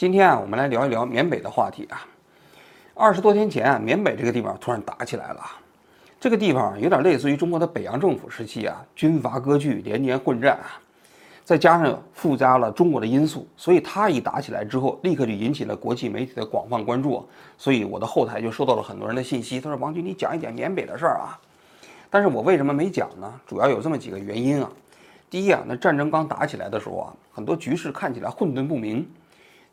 [0.00, 2.00] 今天啊，我们来聊一聊缅北的话题啊。
[2.94, 5.42] 二十多天前啊，缅北这个地方突然打起来了。
[6.18, 10.80] 这个地方有点类似于中国的北洋政府时期啊，军阀割据，连年混战啊，
[11.44, 17.28] 再加上附加了中国的因素，所以它一打起来之后，立刻就引起了国际媒体的广泛关注。
[17.58, 21.38] 所以我的后台就收到了很多人的信息，他说：“王军，你讲一讲缅北的事儿啊。”
[22.08, 23.30] 但是我为什么没讲呢？
[23.46, 24.72] 主要有这么几个原因啊。
[25.28, 29.06] 第一啊，那战争刚打起来的时候啊，很多局势看起来混沌不明。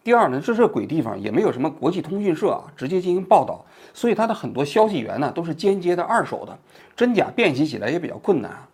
[0.07, 3.61] 第二呢，这是鬼地方，也没有什么国际通讯社啊，直接进行报道，
[3.93, 6.57] 所以它的很多消息源呢都是间接的、二手的，
[6.95, 8.65] 真假辨析起来也比较困难啊。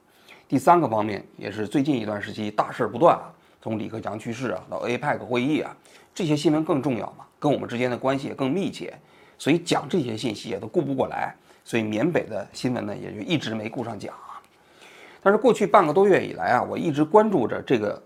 [0.48, 3.34] 第三个方面也是最近一段时期大事不断啊，
[3.64, 5.76] 从李克强去世啊到 APEC 会议啊，
[6.14, 8.94] 这些新闻更重要嘛，跟我们之间的关系也更密切，
[9.40, 14.14] 所以讲这些信息也都顾不过来，所以缅北的新闻呢也就一直没顾上讲。
[15.24, 18.00] 但是过去半个多月以来啊，我一直关注着这个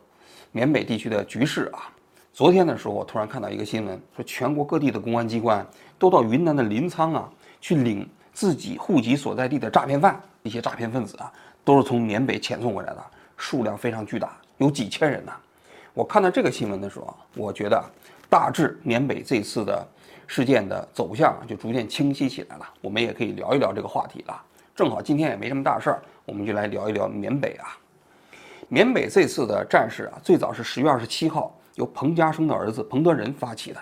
[0.54, 1.92] 缅北地区的局势啊。
[2.38, 5.66] 昨天的时候，我突然看到一个新闻，说全国各地的公安机关
[5.98, 7.28] 都到云南的临沧啊，
[7.60, 13.04] 去领自己户籍所在地的诈骗犯，一些诈骗分子啊，都是从缅北遣送过来的，
[13.38, 15.32] 数量非常巨大，有几千人呢。
[15.96, 17.84] 我看到这个新闻的时候，我觉得
[18.30, 19.84] 大致缅北这次的
[20.28, 22.70] 事件的走向就逐渐清晰起来了。
[22.82, 24.40] 我们也可以聊一聊这个话题了。
[24.76, 27.76] 正好今天也没什么大事儿，我们就来聊一聊缅北啊。
[28.68, 31.52] 缅北这次的战事啊，最早是十月二十七号。
[31.78, 33.80] 由彭家声的儿子彭德仁发起的，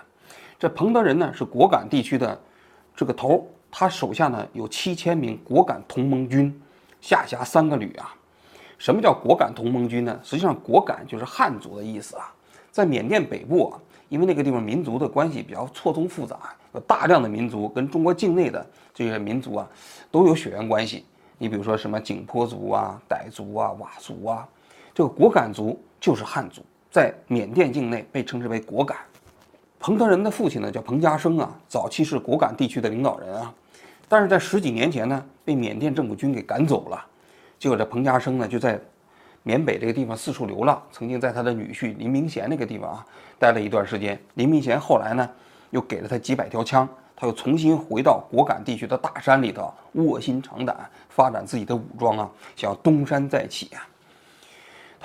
[0.59, 2.37] 这彭德仁呢是果敢地区的
[2.93, 6.61] 这个头，他手下呢有七千名果敢同盟军，
[6.99, 8.13] 下辖三个旅啊。
[8.77, 10.19] 什么叫果敢同盟军呢？
[10.21, 12.33] 实际上果敢就是汉族的意思啊。
[12.69, 13.79] 在缅甸北部啊，
[14.09, 16.37] 因为那个地方民族的关系比较错综复杂，
[16.73, 19.65] 有大量的民族跟中国境内的这些民族啊
[20.11, 21.05] 都有血缘关系。
[21.37, 24.45] 你比如说什么景颇族啊、傣族啊、佤族啊，
[24.93, 26.61] 这个果敢族就是汉族。
[26.95, 28.97] 在缅甸境内被称之为果敢，
[29.79, 33.53] 彭德仁的父亲呢叫彭家声啊，早期是果敢地区的领导人啊，
[34.07, 37.05] 但是在十几年前呢被缅甸政府军给赶走了，
[37.59, 38.79] 结果这彭家声呢就在
[39.43, 43.05] 缅北这个地方四处流浪，曾经在他的女婿林明贤那个地方啊
[43.37, 45.29] 待了一段时间，林明贤后来呢
[45.71, 53.85] 又给了他几百条枪，他又重新回到果敢地区的大山里头卧薪尝胆，发展自己的武装啊，想要东山再起啊。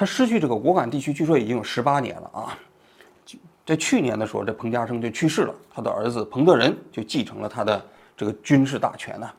[0.00, 2.58] 他失去这个果敢地区，据说已经有十八年了啊！
[3.66, 7.84] 在去年的时候，这彭家声就去世了，他的儿子彭德仁就继承了他的
[8.16, 9.30] 这个军事大权呢。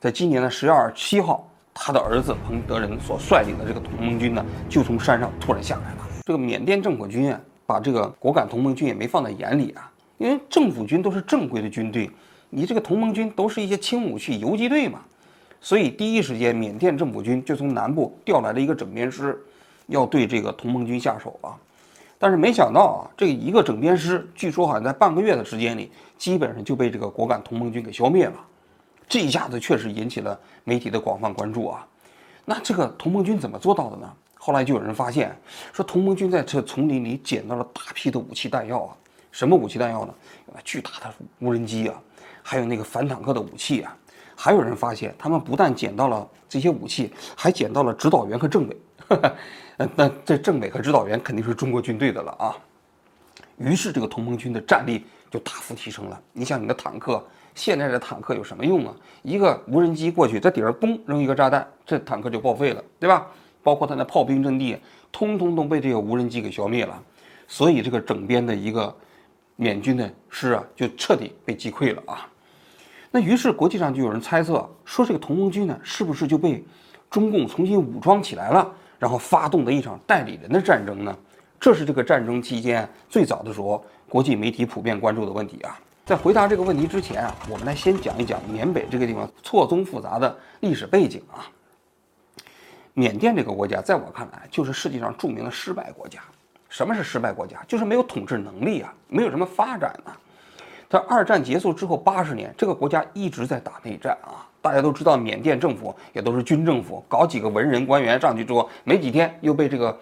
[0.00, 5.98] 在今年的十月二十七号，他的儿子彭德仁所率领的这个同盟军呢，就从山上突然下来了。
[6.26, 12.10] 这个缅甸政府军啊，把这个果敢同盟军也没放在眼里啊，因为政府军都是正规的军队，
[12.50, 14.98] 你这个同盟军都是一些轻武器游击队嘛，
[15.60, 19.40] 所以第一时间缅甸政府军就从南部调来了一个整编师。
[19.88, 21.56] 要对这个同盟军下手啊，
[22.18, 28.34] 但是没想到啊，这一个整编师，据说好像在半个月的时间里，基本上就被这个果敢同盟军给消灭了。
[29.08, 31.86] 这一下子确实引起了媒体的广泛关注啊。
[32.44, 34.12] 那这个同盟军怎么做到的呢？
[34.34, 35.36] 后来就有人发现，
[35.72, 38.96] 说同盟军在这丛林里捡到了大批的武器弹药啊。
[39.30, 40.14] 什么武器弹药呢？
[40.64, 42.00] 巨大的无人机啊，
[42.42, 43.96] 还有那个反坦克的武器啊。
[44.34, 48.76] 还有人发现，他们不但捡到了这些武器，还捡到了指导员和政委。
[49.80, 52.56] 那那这政委和指导员肯定是中国军队的了啊，
[53.58, 56.20] 于是这个同盟军的战力就大幅提升了。
[56.32, 57.24] 你想，你的坦克，
[57.54, 58.92] 现在的坦克有什么用啊？
[59.22, 63.28] 一个无人机过去，在底上嘣扔一个炸弹，这坦克就报废了，对吧？
[63.62, 64.76] 包括他的炮兵阵地，
[65.12, 67.00] 通通都被这个无人机给消灭了。
[67.46, 68.92] 所以这个整编的一个
[69.54, 72.28] 缅军的师啊，就彻底被击溃了啊。
[73.12, 76.64] 那于是国际上就有人猜测说，这个同盟军呢，是不是就被
[77.08, 78.74] 中共重新武装起来了？
[78.98, 81.16] 然后发动的一场代理人的战争呢？
[81.60, 85.78] 这是这个战争期间最早的时候，国际媒体普遍关注的问题啊。
[86.06, 91.44] 在回答这个问题之前啊，我们来先讲一讲缅北这个地方错综复杂的历史背景啊。
[92.94, 96.20] 缅甸这个国家，在我看来，就是世界上著名的失败国家。
[96.68, 97.62] 什么是失败国家？
[97.66, 100.12] 就是没有统治能力啊，没有什么发展呢。
[100.88, 104.46] 在二战结束之后八十年，这个国家一直在打内战啊。
[104.60, 109.96] 大家都知道，缅甸政府也都是军政府，搞几个文人官员上去之后，没几天又被这个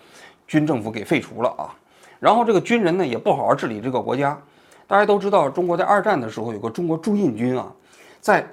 [0.46, 1.74] 军政府给废除了啊。
[2.18, 4.40] 然后这个军人呢也不好好治理这个国家。
[4.86, 7.70] 大家都知道，中国在二战的时候有个中国驻印军啊，
[8.20, 8.46] 在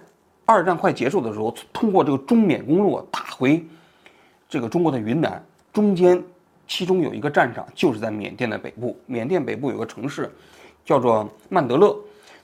[0.45, 3.65] 二战快结束的时候，通过这个中缅公路打回
[4.49, 5.41] 这个中国的云南。
[5.71, 6.21] 中间
[6.67, 10.29] 其中有一个战场就是在缅甸的北部，缅甸北部有个城市
[10.83, 11.95] 叫做曼德勒。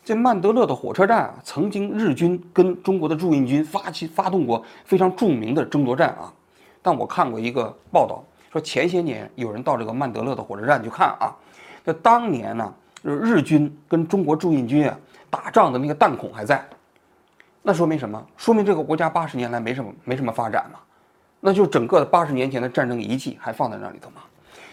[0.09, 6.33] 这曼德勒的火车站啊，曾经日军跟中国的驻印军发起发动过非常著名的争夺战啊。
[6.81, 11.29] 但我看过一个报道，说前些年有人到这个曼德勒的火车站去看啊，
[11.83, 12.73] 那当年呢，
[13.03, 14.97] 就是日军跟中国驻印军啊
[15.29, 16.67] 打仗的那个弹孔还在，
[17.61, 18.19] 那说明什么？
[18.35, 20.79] 说明这个国家八十年来没什么没什么发展嘛，
[21.39, 24.23] 那就整个的八十年前的战争遗迹还放在那里头嘛。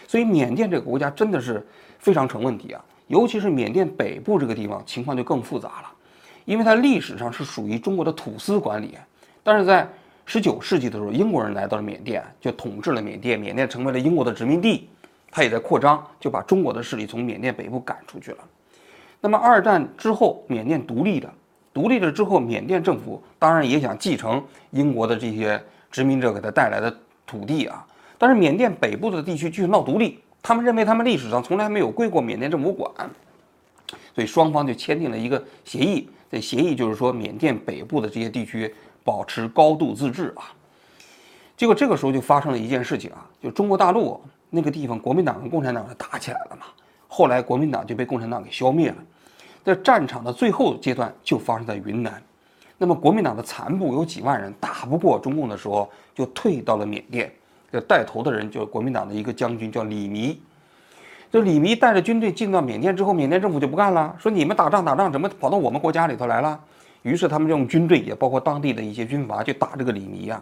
[0.07, 1.63] 所以缅甸这个国家真的是
[1.99, 5.91] 非常成问题啊，尤其是缅甸北部这个地方情况就更复杂了，
[6.45, 8.97] 因为它历史上是属于中国的土司管理，
[9.43, 9.87] 但是在
[10.25, 14.89] 十九世纪的时候，英国人来到了缅甸，就统治了缅甸，缅甸成为了英国的殖民地，
[15.31, 18.37] 它也在扩张，就把中国的势力从缅甸北部赶出去了。
[19.21, 21.29] 那么二战之后，缅甸独立的，
[21.73, 26.93] 独立了之后，缅甸政府当然也想继承英国的这些殖民者给他带来的
[27.25, 27.87] 土地啊。
[28.17, 32.89] 但是缅甸北部的地区继续闹独立，他们认为他们历史上从来没有归过缅甸政府管，
[34.15, 36.09] 所以双方就签订了一个协议。
[36.29, 38.73] 这协议就是说，缅甸北部的这些地区
[39.03, 40.51] 保持高度自治啊。
[41.55, 46.65] 结果这个时候就发生了一件事情啊，就中国大陆那个地方，国民党跟共产党就打起来了嘛。
[47.07, 48.97] 后来国民党就被共产党给消灭了。
[49.63, 52.21] 在战场的最后阶段就发生在云南，
[52.77, 57.31] 那么国民党的残部有几万人，打不过中共的时候，就退到了缅甸。
[57.71, 60.41] 这带头的人就国民党的一个将军，叫李弥。
[61.29, 66.57] 这李弥带着军队进到缅甸之后，缅甸政府就不干了，说你们打仗打仗，怎么跑到我们国家里头来了？
[67.01, 70.41] 于是他们用军队，也包括当地的一些军阀，去打这个李弥啊。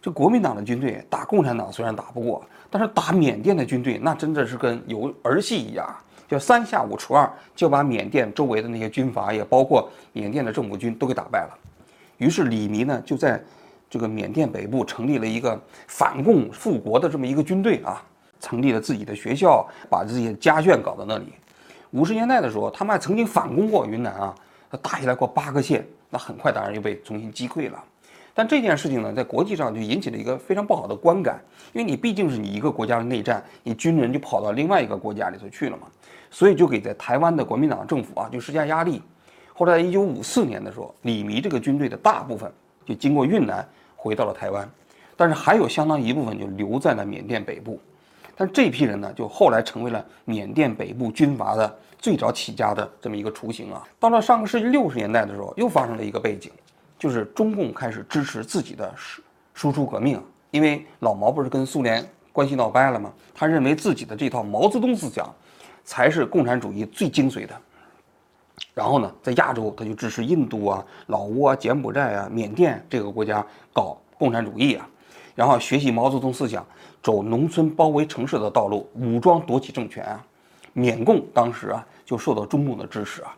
[0.00, 5.84] 这国民党的军队打共产党虽然打不过，但是打缅甸的军队那真的是跟有儿戏一样，
[6.28, 11.58] 就三下五除二就把缅甸周围的那些军阀，也包括缅甸的政府军都给打败了。
[12.18, 13.42] 于是李弥呢就在。
[13.88, 18.02] 这个缅甸北部成立了一个反共复国的这么一个军队啊，
[18.40, 21.26] 成立了自己的学校，把这些家眷搞到那里。
[21.92, 24.34] 五十年代的时候，他们还曾经反攻过云南啊，
[24.82, 27.82] 打下来过八个县，那很快当然又被重新击溃了。
[28.34, 31.40] 但这件事情呢，在国际上就引起了一个非常不好的观感，
[31.72, 35.86] 因为你毕竟是你一个国家的内战，你军人就跑到另外一个国家里头去了嘛，
[36.28, 39.00] 所以就给在台湾的国民党政府啊就施加压力。
[39.54, 42.52] 后来一九五四年的时候，李弥这个军队的大部分。
[42.84, 43.68] 就经过云南
[44.06, 44.68] 回到了台湾，
[45.16, 47.80] 但是还有相当一部分就留在了缅甸北部。
[48.36, 53.82] 但这批人呢，就后来成为了缅甸北部军阀的最早起家的这么一个雏形啊。
[53.98, 56.52] 到了上个世纪六十年代的时候，又发生了一个背景，
[56.98, 59.22] 就是中共开始支持自己的输
[59.54, 63.10] 输出革命，因为老毛不是跟苏联关系闹掰了吗？
[63.34, 65.34] 他认为自己的这套毛泽东思想
[65.82, 67.58] 才是共产主义最精髓的。
[68.74, 74.88] 然后呢，在亚洲，他就支持印度啊、老挝啊、柬埔寨啊、缅甸这个国家搞共产主义啊，
[75.34, 76.64] 然后学习毛泽东思想，
[77.02, 80.24] 走农村包围城市的道路，武装夺取政权啊。
[80.72, 83.34] 缅共当时啊就受到中共的支持啊。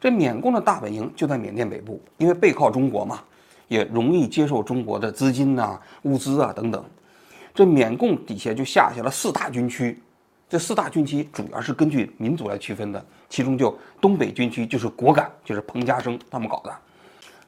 [0.00, 3.20] 这缅共的大本营就在缅甸北部，因为背靠中国嘛，
[3.68, 6.82] 也容易接受中国的资金呐、物资啊等等。
[7.54, 10.00] 这缅共底下就下辖了四大军区。
[10.48, 16.74] 这四大军区主要是根据民族来区分的，其中就东北军区就是果敢，就是彭家声他们搞的。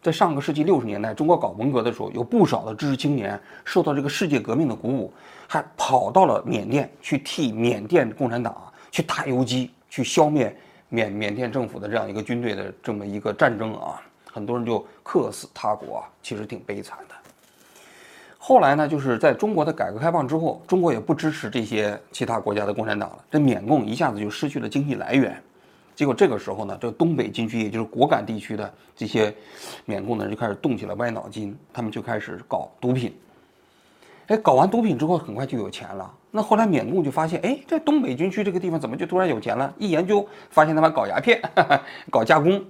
[0.02, 5.12] 在上个世纪六十年代，中国搞文革的时候，有不少的知识青年受到这个世界革命的鼓舞，
[5.46, 8.56] 还跑到了缅甸去替缅甸共产党
[8.90, 10.56] 去打游击，去消灭
[10.88, 14.00] 缅缅甸政府的这样一个军队的这么一个战争啊，
[14.32, 17.14] 很多人就客死他国，其实挺悲惨的。
[18.38, 25.42] 后来呢，就是在中国的改革开放之后，中国也不支持这些其他国家的共产党了，这缅共一下子就失去了经济来源。
[26.00, 29.30] 结果这个时候呢，这东北军区，也就是果敢地区的这些
[29.84, 33.14] 缅共的人就开始动起了歪脑筋，他们就开始搞毒品。
[34.28, 36.10] 哎，搞完毒品之后，很快就有钱了。
[36.30, 39.70] 那后来缅共就发现，哎，这东北军区这个地方怎么就突然有钱了？
[39.76, 41.38] 一研究发现他们搞鸦片，
[42.10, 42.64] 搞加工。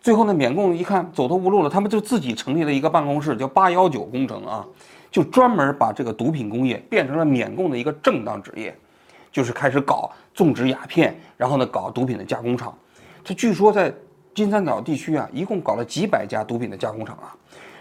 [0.00, 4.66] 最后呢，缅共一看走投无路了，他们就自己成立了一个办公室，叫八幺九工程啊。
[5.10, 8.74] 就专门把这个毒品工业变成了缅共的一个正当职业，
[9.32, 12.76] 就是开始搞种植鸦片，然后呢搞毒品的加工厂。
[13.24, 13.92] 他据说在
[14.34, 17.34] 金三角地区啊，一共搞了几百家毒品的加工厂啊，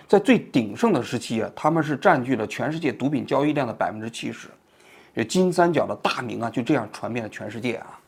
[0.08, 4.48] 在最鼎盛的时期啊，他们是占据了全世界毒品交易量的百分之七十。
[5.13, 8.00] 这金三角的大名啊，就这样传遍了全世界啊。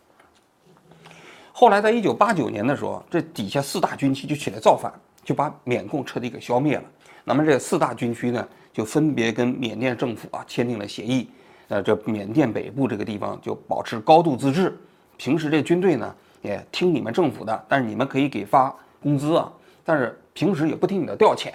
[1.51, 4.91] 后来在一九八九年的时候，这底下四大军区就起来造反，
[5.23, 6.83] 就把缅共彻底给消灭了。
[7.25, 8.47] 那么这四大军区呢？
[8.73, 11.29] 就分别跟缅甸政府啊签订了协议，
[11.69, 14.77] 呃，这缅甸北部这个地方就保持高度自治，
[15.17, 19.51] 平时这军队呢也听你们政府的，但是你们可以给发工资啊，
[19.83, 21.51] 但是平时也不听你的调遣，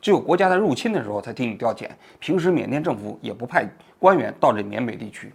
[0.00, 1.88] 只有国家在入侵的时候才听你调遣，
[2.18, 5.32] 平时缅甸政府也不派官员到这缅北地区。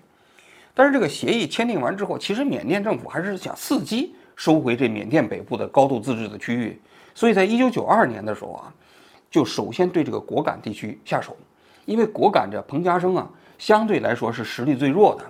[0.74, 6.80] 但是这个协议签订完之后，其实缅甸政府还是想伺机收回这缅甸北部的高度自治的区域，
[7.16, 8.74] 所以在一九九二年的时候啊。
[9.30, 11.36] 就首先对这个果敢地区下手，
[11.84, 15.26] 因为果敢这彭家声啊，相对来说是实力最弱的。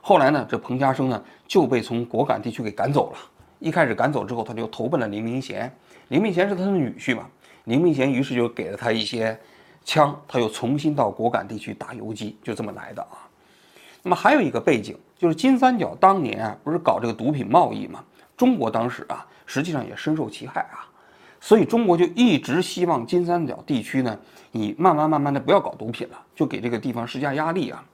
[0.00, 3.18] 后来呢，这彭家声呢就被从果敢地区给赶走了。
[3.58, 5.70] 一开始赶走之后，他就投奔了林明贤。
[6.08, 7.28] 林明贤是他的女婿嘛？
[7.64, 9.38] 林明贤于是就给了他一些
[9.84, 13.28] 枪，他又重新到果敢地区打游击，就这么来的啊。
[14.02, 18.02] 那么还有一个背景，就是金三角当年啊，不是搞这个毒品贸易嘛？
[18.36, 20.87] 中国当时啊，实际上也深受其害啊。
[21.40, 24.18] 所以中国就一直希望金三角地区呢，
[24.50, 27.84] 你慢慢慢慢的不要搞毒品了，就给这个地方施加压力啊。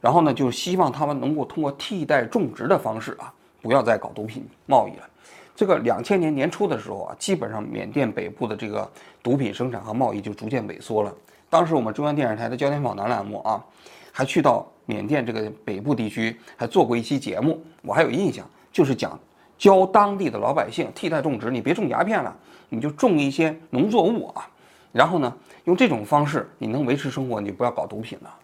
[0.00, 5.08] 然后呢，就希望他们能够通过替代种植的方式啊，不要再搞毒品贸易了。
[5.56, 8.90] 这个两千年年初的时候啊，基本上缅甸北部的这个
[9.22, 11.14] 毒品生产和贸易就逐渐萎缩了。
[11.48, 13.64] 当时我们中央电视台的焦点访谈栏目啊，
[14.10, 19.18] 还去到缅甸这个北部地区，还做过一期节目，我还有印象，就是讲
[19.56, 22.36] 教当地的老百姓替代种植，你别种鸦片了。
[22.74, 24.48] 你就种一些农作物啊，
[24.92, 28.34] 然后呢，用这种方式你能维持生活，你就不要搞毒品了。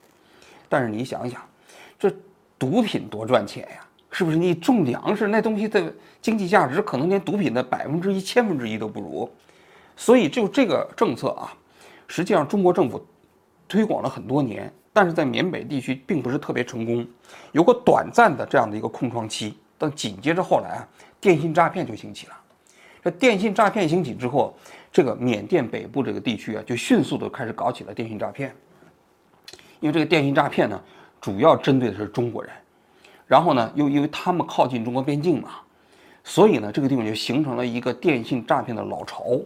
[0.68, 1.42] 但是你想想，
[1.98, 2.10] 这
[2.58, 4.36] 毒品多赚钱呀，是不是？
[4.36, 9.28] 你种粮食那东西的经济价值可能连毒品的百分之一千分之一都不如。
[9.96, 11.52] 所以就这个政策啊，
[12.06, 13.04] 实际上中国政府
[13.68, 17.06] 推广了很多年，但是在缅北地区并不是特别成功，
[17.52, 19.58] 有个短暂的这样的一个空窗期。
[19.76, 20.88] 但紧接着后来啊，
[21.20, 22.32] 电信诈骗就兴起了。
[23.02, 24.54] 这电信诈骗兴起之后，
[24.92, 28.54] 这个缅甸北部这个地区啊，就迅速的开始搞起了电信诈骗。
[29.80, 30.78] 因为这个电信诈骗呢，
[31.20, 32.52] 主要针对的是中国人，
[33.26, 35.52] 然后呢，又因为他们靠近中国边境嘛，
[36.22, 39.40] 所以呢，这个地方就形成了一个电信诈骗的老巢。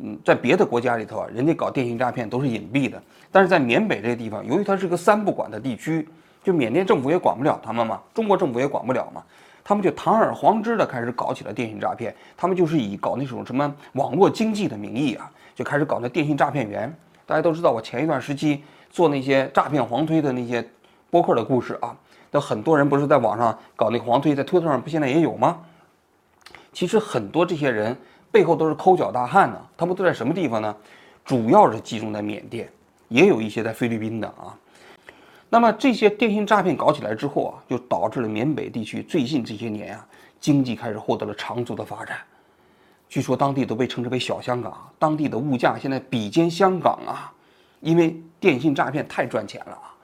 [0.00, 6.06] 嗯，在别的国家里头啊，人家搞电信诈骗都是隐蔽的，但是在缅北这个地方，由于它是个三不管的地区，
[6.44, 9.24] 就缅甸政府也管不了他们嘛，中国政府也管不了嘛。
[9.68, 16.90] 他们就堂而皇之的开始搞起了电信诈骗，他们就是以搞那种什么网络经济的名义啊，就开始搞那电信诈骗员。
[17.26, 20.66] 大家都知道，我前一段时期做那些诈骗黄推的那些
[21.10, 21.94] 播客的故事啊，
[22.30, 25.60] 那很多人不是在网上搞那个黄推，在推特上不现在也有吗？
[26.72, 27.94] 其实很多这些人
[28.32, 30.74] 背后都是抠脚大汉呢，他们都在什么地方呢？
[31.26, 32.66] 主要是集中在缅甸，
[33.08, 34.56] 也有一些在菲律宾的啊。
[35.50, 40.06] 那么这些电信诈骗搞起来之后啊，就导致了缅北地区最近这些年啊，
[40.38, 42.18] 经济开始获得了长足的发展。
[43.08, 47.32] 据说当地都被称之为“小香港”，当地的物价现在比肩香港啊，
[47.80, 49.94] 因为电信诈骗太赚钱了啊。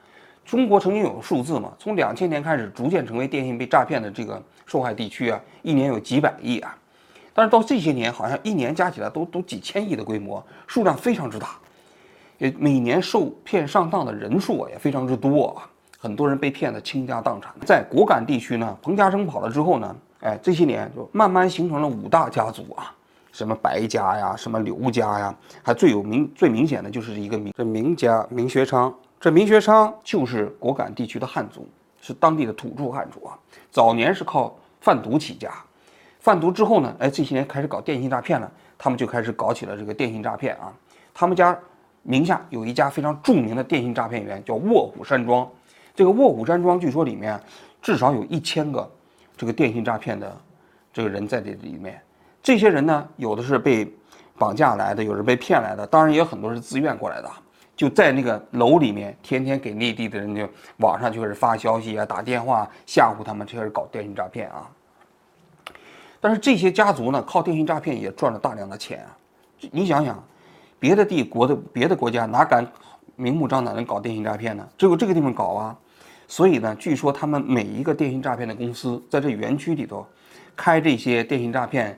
[0.43, 6.75] 中国曾经有数字嘛，从两千年开始逐渐成为电信被诈骗的这个受害地区啊，一年有几百亿啊，
[7.35, 11.59] 但是到这些年好像一年加起来都都几千亿的规模，数量非常之大。
[12.37, 17.53] 也每年受骗上当的人数啊也非常之多啊，很多人被骗得倾家荡产。
[17.65, 22.93] 在果敢地区呢，彭家声跑了之后呢，哎，这些年就慢慢形成了五大家族啊，
[23.31, 28.93] 什么白家呀，什么刘家呀，还最有名、最明显的就是一个明这明家明学昌。
[29.19, 31.67] 这明学昌就是果敢地区的汉族，
[32.01, 33.39] 是当地的土著汉族啊。
[33.71, 35.49] 早年是靠贩毒起家，
[36.19, 40.73] 贩毒之后呢，哎，这些年开始搞电信诈骗了，他们就开始搞起了这个电信诈骗啊，
[41.13, 41.57] 他们家。
[42.07, 45.49] 名下有一家非常著名的电信诈骗员，叫卧虎山庄。
[45.95, 47.41] 这个卧虎山庄据说里面
[47.81, 48.87] 至少有一千个
[49.35, 50.31] 这个电信诈骗的
[50.93, 51.99] 这个人在这里面。
[52.43, 53.91] 这些人呢，有的是被
[54.37, 57.31] 绑架来的，有人被骗来的，当然也有很多是自愿过来的。
[57.75, 60.47] 就在那个楼里面，天天给内地的人就
[60.77, 64.69] 网上就开始发消息啊，打电话吓唬他们，就开始搞电信诈骗啊。
[66.21, 69.17] 但是这些家族呢，靠电信诈骗也赚了大量的钱啊。
[69.71, 70.23] 你想想。
[70.79, 72.65] 别的地国的别的国家哪敢
[73.15, 74.67] 明目张胆的搞电信诈骗呢？
[74.77, 75.77] 只有这个地方搞啊！
[76.27, 80.05] 所以呢，据说他们每一个电信诈骗的公司在这园区里头
[80.55, 81.97] 开这些电信诈骗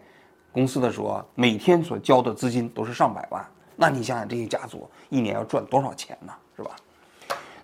[0.51, 3.45] 公司的时候，每天所交的资金都是上百万。
[3.75, 6.33] 那你想想，这些家族一年要赚多少钱呢？
[6.55, 6.71] 是吧？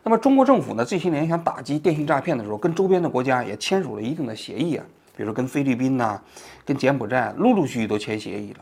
[0.04, 6.22] 那么中国政府呢，这些年想打击电信诈骗的时候，跟周边的国家也签署了一定的协议啊，比如说跟菲律宾呐、
[6.66, 8.60] 跟柬埔寨陆陆续续都签协议了。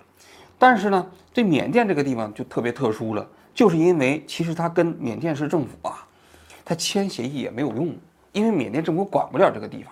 [0.61, 6.05] 但是呢，这缅甸这个地方就特别特殊了，就是因为其实它跟缅甸市政府啊，
[6.63, 7.95] 它签协议也没有用，
[8.31, 9.91] 因为缅甸政府管不了这个地方，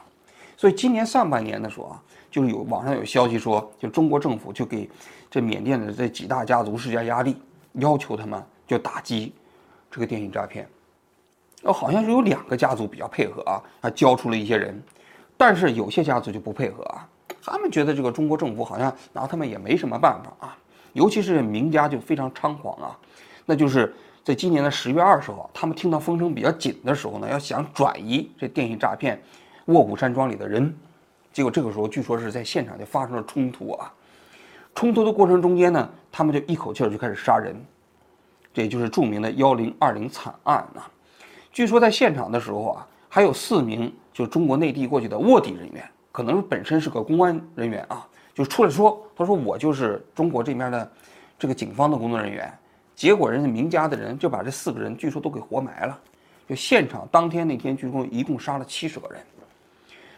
[0.55, 4.87] 所以今年上半年的时候啊，就是有网上有消息说，就中国政府就给
[5.27, 7.35] 这缅甸的这几大家族施加压力，
[7.73, 9.33] 要求他们就打击
[9.89, 10.69] 这个电信诈骗，
[11.63, 14.79] 哦，好像是有两个家族比较配合啊，还交出了一些人，
[15.35, 17.09] 但是有些家族就不配合啊。
[17.49, 20.57] 他们觉得这个中国政府好像拿他们也没什么办法啊，
[20.93, 22.97] 尤其是名家就非常猖狂啊，
[23.45, 29.19] 那就是在今年的十月二十号，他们听到风声比较紧的时候呢，要想转移这电信诈骗
[29.65, 30.73] 卧虎山庄里的人，
[31.33, 33.91] 结果这个时候据说是在现场就发生了冲突啊，
[34.75, 37.55] 冲突的过程中间呢，他们就一口气儿就开始杀人，
[38.53, 40.89] 这也就是著名的幺零二零惨案啊，
[41.51, 45.89] 据说在现场的时候啊，还有四名就中国内地过去的卧底人员，
[46.19, 50.91] 可能本身是个公安人员啊，就出来说，他说我就是中国这边的
[51.37, 52.53] 这个警方的工作人员。
[52.93, 55.97] 结果人家明家的人就把这四个人据说都给活埋了，
[56.45, 59.21] 就现场当天那天据说一共杀了七十个人。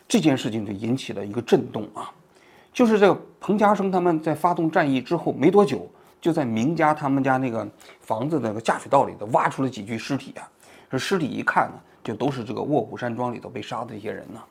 [0.07, 2.11] 这件事情就引起了一个震动啊，
[2.73, 5.87] 就是这个彭家声他们在发动战役之后没多久，
[6.19, 7.67] 就在明家他们家那个
[7.99, 10.49] 房子那个下水道里头挖出了几具尸体啊。
[10.89, 14.41] 这尸体一看呢，就都是这个卧虎山庄里头被杀的这些人呢。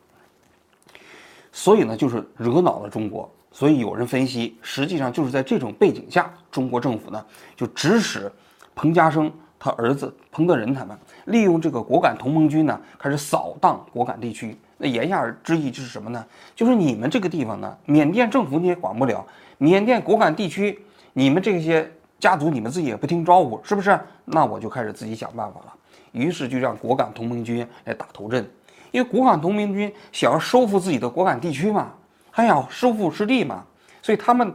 [1.53, 3.31] 所以呢，就是惹恼了中国。
[3.53, 7.25] 所以有人分析，实际上就是在这种背景下，中国政府呢
[7.57, 8.31] 就指使
[8.75, 14.57] 彭家声他儿子彭德仁他们利用这个果敢同盟军呢，开始扫荡果敢地区。
[14.79, 16.25] 那言下之意就是什么呢？
[16.55, 19.27] 就是你们这个地方呢，缅甸政府你也管不了，
[19.59, 20.81] 缅甸果敢地区
[21.13, 23.99] 你们这些家族你们自己也不听招呼，是不是？
[24.25, 25.75] 那我就开始自己想办法了。
[26.13, 28.49] 于是就让果敢同盟军来打头阵，
[28.91, 31.93] 因为果敢同盟军想要收复自己的果敢地区嘛。
[32.33, 33.65] 还想收复失地嘛，
[34.01, 34.55] 所以他们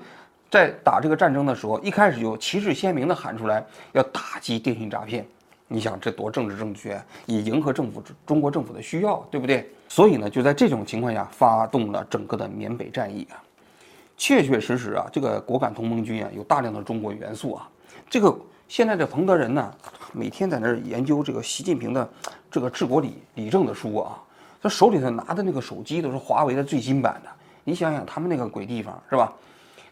[0.50, 5.26] 在打这个战争的时候，一开始就旗帜鲜明地喊出来要打击电信诈骗。
[5.68, 9.70] 你想这多政治正确，以迎合政府中国政府的需要，对不对？
[9.90, 13.36] 所以呢，就在这种情况下发动了整个的缅北战役啊。
[14.16, 17.70] 确确实实啊，这个果敢同盟军啊有大量的中国元素啊。
[18.10, 18.34] 这个
[18.70, 19.74] 现在的彭德仁呢，
[20.14, 22.10] 每天在那儿研究这个习近平的
[22.50, 24.24] 这个治国理理政的书啊，
[24.66, 27.30] 他手里头拿的那个手机都是华为的最新版的。
[27.64, 29.32] 你想想他们那个鬼地方是吧？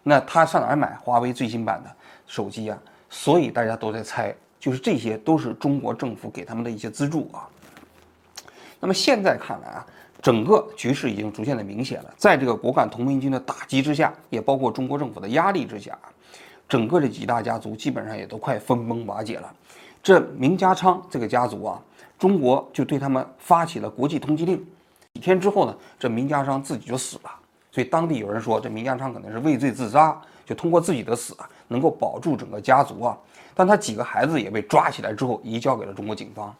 [0.01, 2.77] 那他上哪儿买华为最新版的手机啊？
[3.07, 7.45] 所以大家都在猜，就是这些都是中国政府给他们的一些资助啊。
[8.79, 9.85] 那么现在看来啊，
[10.23, 12.11] 整个局势已经逐渐的明显了。
[12.17, 15.95] 在这个果敢同盟军的打击之下，也包括中国政府的压力之下，
[16.67, 19.53] 整个这几大家族基本上也都快分崩瓦解了。
[20.01, 21.79] 这明家昌这个家族啊，
[22.23, 24.65] 中国就对他们发起了国际通缉令。
[25.13, 27.29] 几天之后呢，这明家昌自己就死了。
[27.69, 33.17] 所以当地有人说，这明家昌可能是畏罪自杀，就通过自己的死啊，能够保住整个家族啊。
[33.53, 36.55] 但他几个孩子也被抓起来之后，移交给了中国警方。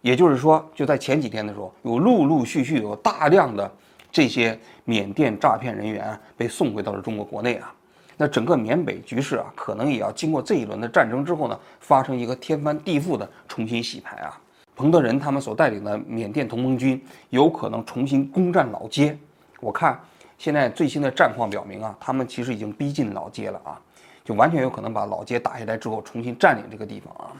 [0.00, 3.70] 也就是说，就在前几天的时候，有陆陆续续有大量的
[4.10, 7.72] 这些缅甸诈骗人员被送回到了中国国内啊。
[8.16, 14.36] 那整个缅北局势啊，可能也要经过这一轮的战争之后呢，发生一个天翻地覆的重新洗牌啊。
[14.80, 19.14] 彭德仁他们所带领的缅甸同盟军有可能重新攻占老街。
[19.60, 20.00] 我看。
[20.38, 23.78] 现在最新的战况表明啊，他们其实已经逼近老街了啊，
[24.24, 27.36] 就完全有可能把老街打下来之后，重新占领这个地方啊。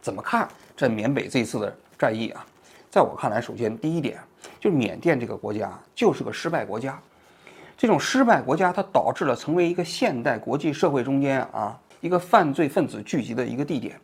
[0.00, 2.46] 怎么看这缅北这次的战役啊？
[2.90, 4.18] 在我看来，首先第一点
[4.58, 6.98] 就是缅甸这个国家就是个失败国家，
[7.76, 14.00] 这种失败国家它导致了成为一个现代国际社会中间啊一个犯罪分子聚集的一个地点。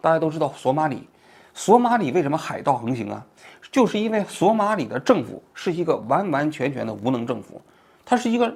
[0.00, 1.06] 大家都知道索马里，
[1.54, 3.24] 索马里为什么海盗横行啊？
[3.70, 7.60] 就是因为索马里的政府是一个完完全全的无能政府，
[8.04, 8.54] 它是一个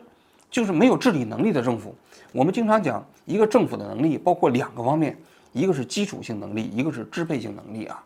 [0.50, 1.94] 就是没有治理能力的政府。
[2.32, 5.16] 我们经常讲一个政府的能力包括两个方面，
[5.52, 8.02] 一个是基础性能力，一个是支配性能力啊。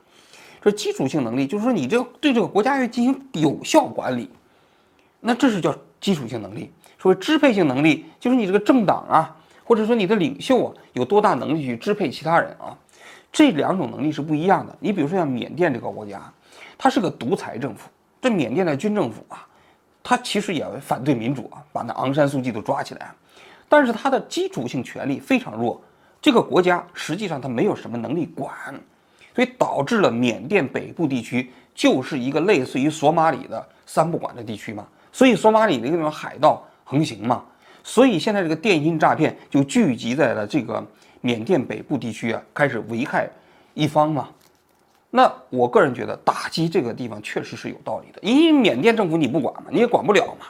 [0.62, 4.30] 这基础性能力就是说你这对这个国家要进行有效管理，
[5.18, 6.70] 那这是叫基础性能力。
[6.98, 12.76] 所谓支配性能力，就是你这个政党啊，或者说你的领袖啊，有多大能力去支配其他人啊？
[13.32, 14.76] 这两种能力是不一样的。
[14.80, 16.20] 你比如说像缅甸这个国家。
[16.82, 17.90] 它是个独裁政府，
[18.22, 19.46] 这缅甸的军政府啊，
[20.02, 23.12] 它其实也反对民主啊，把那昂山素季都抓起来，
[23.68, 25.78] 但是它的基础性权力非常弱，
[26.22, 28.50] 这个国家实际上它没有什么能力管，
[29.34, 37.44] 所以导致了缅甸北部地区就是一个类似于索马里的三不管的地区嘛，所以索马里的那个地方海盗横行嘛，
[37.84, 40.82] 所以现在这个电信诈骗就聚集在了这个
[41.20, 43.28] 缅甸北部地区啊，开始危害
[43.74, 44.28] 一方嘛。
[45.10, 50.46] 那我个人觉得打击这个地方确实是有道理的，因为缅甸政府你不管嘛，你也管不了嘛，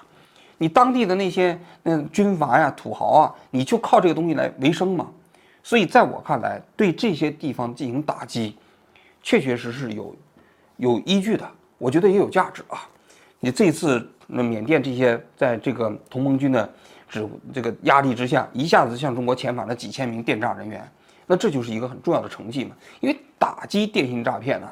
[0.59, 5.09] 你当地的那些嗯军阀呀、土豪啊，你就靠这个东西来维生嘛，
[5.63, 8.55] 所以在我看来，对这些地方进行打击，
[9.23, 10.15] 确确实实有
[10.77, 12.87] 有依据的，我觉得也有价值啊。
[13.39, 16.71] 你这次那缅甸这些在这个同盟军的
[17.11, 20.91] 指这个压力之下，一下子向中国遣返了几千名电诈人员。
[21.27, 24.69] 那这就是一个很重要的成绩嘛，因为打击电信诈骗呢，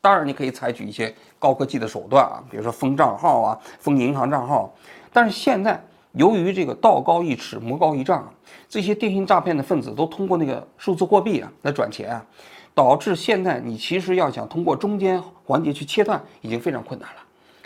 [0.00, 4.72] 当然你可以采取一些高科技的手段啊，比如说封账号啊、封银行账号，
[5.12, 5.82] 但是现在
[6.12, 8.32] 由于这个道高一尺，魔高一丈，
[8.68, 12.24] 这些电信诈骗的分子都通过那个数字货币啊来转钱啊，
[12.72, 17.22] 导致现在你其实要想通过中间环节去切断，已经非常困难了。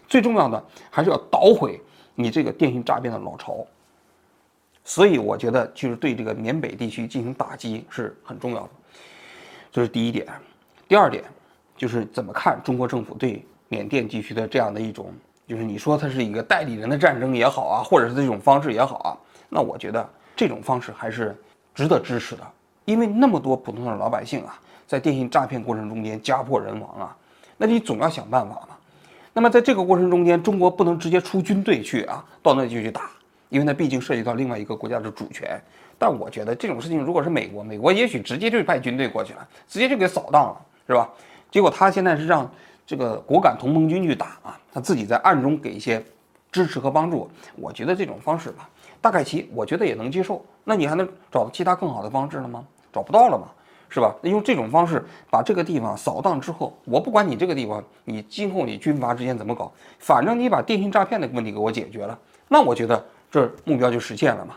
[0.09, 1.79] 最重要的还是要捣毁
[2.23, 3.67] 你这个电信诈骗的老巢。
[4.83, 8.71] 所以我觉得就是对这个缅北地区进行打击是很重要的，
[9.71, 10.27] 这是第一点。
[10.89, 11.23] 第二点，
[11.77, 15.13] 就是怎么看中国政府对缅甸地区的这样的一种，
[15.47, 19.17] 就是你说它是一个代理人的战争也好啊，或者是这种方式也好啊，
[19.49, 21.37] 那我觉得这种方式还是
[21.75, 22.43] 值得支持的，
[22.87, 27.17] 因为那么多普通的老百姓啊，在电信诈骗过程中间家破人亡啊，
[27.59, 28.67] 那你总要想办法。
[29.33, 33.11] 那么在这个过程中间，中国不能直接出军队去啊，到那就去打，
[33.49, 35.61] 因为那毕竟涉及到另外一个国家的主权。
[35.99, 41.09] 但我觉得这种事情，如果是美国，美国也许直接就派军队过去了，直接就给扫荡了，是吧？
[41.51, 42.51] 结果他现在是让
[42.87, 46.03] 这个果敢同盟军去打啊，他自己在暗中给一些
[46.51, 47.31] 支持和帮助。
[47.57, 48.69] 我觉得这种方式吧，
[49.01, 50.45] 大概其我觉得也能接受。
[50.65, 52.65] 那你还能找到其他更好的方式了吗？
[52.93, 53.49] 找不到了吗？
[53.91, 54.15] 是吧？
[54.23, 64.55] 用这种方式把这个地方扫荡之后，我不管你这个地方，你今后你军阀之间怎么搞，反正你把电信诈骗的问题给我解决了，那我觉得这目标就实现了嘛，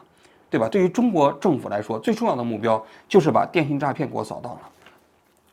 [0.51, 0.69] 对吧？
[0.69, 4.61] 对于中国政府来说，最重要的目标就是把电信诈骗给我扫荡了，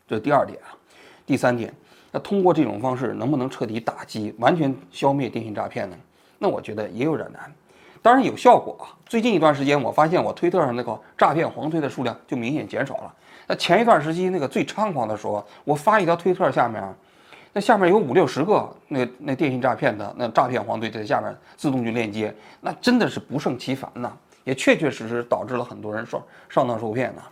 [0.06, 0.76] 这是第二点啊。
[1.24, 1.72] 第三点，
[2.12, 5.96] 那通过这种方式能不能彻底打击、完全消灭电信诈骗呢？
[6.38, 7.50] 那我觉得也有点难。
[8.02, 8.96] 当然有效果啊！
[9.06, 13.14] 最近一段时间，我发现我推特上那个诈骗黄推的数量就明显减少了。
[13.50, 16.80] 那前一段时期那个最猖狂的时候，我发一条推特下面，
[17.52, 24.12] 那下面有五六十个那那电信诈骗的那诈骗黄队在下面自动就链接，那真的是不胜其烦呐，
[24.44, 27.22] 也确确实实导致了很多人上上当受骗呐。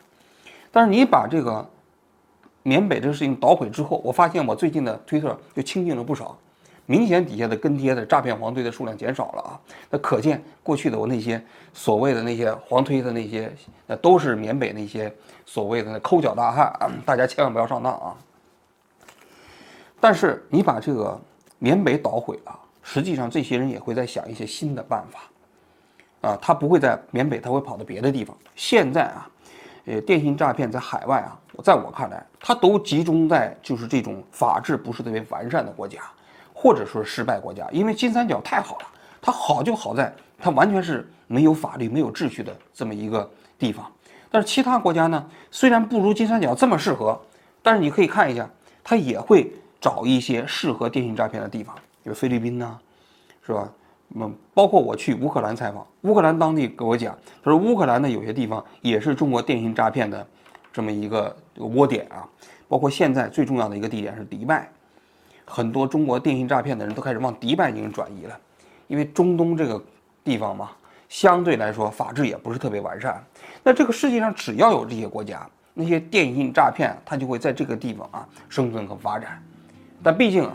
[0.72, 1.64] 但是你把这个
[2.64, 6.37] 缅北这个事情捣毁之后，我发现我最近的推特就清静了不少。
[6.90, 11.38] 明显底下的跟贴的诈骗黄推的数量减少了啊，那可见过去的我那些
[11.74, 13.53] 所谓的那些黄推的那些，
[13.87, 18.16] 那都是缅北那些所谓的那抠脚大汉，大家千万不要上当啊。
[20.01, 21.20] 但是你把这个
[21.59, 28.35] 缅北捣毁了，实际上这些人也会在想一些新的办法，啊，他不会在缅北，他会跑到别的地方。
[28.57, 29.31] 现在啊，
[29.85, 36.01] 呃，电信诈骗在海外啊，在我看来，它都集中在就是这种法制不是特别完善的国家。
[36.61, 38.87] 或者说失败国家，因为金三角太好了，
[39.23, 43.88] 它好就好在它完全是没有法律、没有秩序的这么一个地方。
[44.29, 47.16] 但是其他国家呢，虽然不如金三角这么适合，
[47.62, 48.51] 但是你可以看一下，
[48.83, 52.77] 它也会找一些适合电信诈骗的地方，比如菲律宾呐，
[53.47, 53.73] 是吧？
[54.16, 60.27] 嗯，包括我去乌克兰采访，乌克兰当地给我讲，他说乌克兰的有些地方也是中国电信诈骗的
[60.73, 62.27] 这么一个窝点啊。
[62.66, 64.68] 包括现在最重要的一个地点是迪拜。
[65.49, 68.39] 很多中国电信诈骗的人都开始往迪拜进行转移了，
[68.87, 69.83] 因为中东这个
[70.23, 70.71] 地方嘛，
[71.09, 73.25] 相对来说法制也不是特别完善。
[73.63, 79.43] 那这个世界上只要有这些国家，那些电信诈骗它就会在这个地方啊生存和发展。
[80.03, 80.53] 但毕竟啊，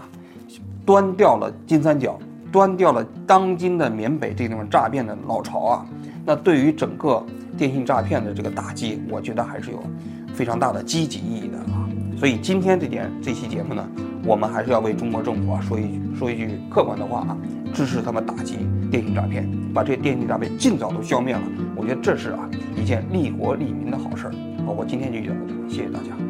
[0.85, 2.19] 端掉了金三角，
[2.51, 5.85] 端掉了当今的缅北这地方诈骗的老巢啊，
[6.23, 7.25] 那对于整个
[7.57, 9.83] 电信诈骗的这个打击，我觉得还是有
[10.33, 11.82] 非常大的积极意义的啊。
[12.23, 13.85] 所以今天这节这期节目呢，
[14.25, 17.37] 我们还是要为中国政府啊说一句说一句客观的话啊，
[17.73, 18.59] 支持他们打击
[18.89, 21.41] 电信诈骗，把这些电信诈骗尽早都消灭了。
[21.75, 24.33] 我觉得这是啊一件利国利民的好事儿。
[24.65, 26.23] 好，我今天就讲到这，谢谢大家。